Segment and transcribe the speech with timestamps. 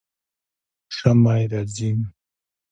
[0.95, 1.89] ژمی راځي